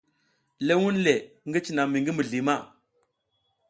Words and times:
Le 0.67 0.73
vunle 0.81 1.15
ngi 1.47 1.59
cina 1.65 1.83
mi 1.91 1.97
ngi 2.01 2.11
mizli 2.13 2.39
ma. 2.47 2.55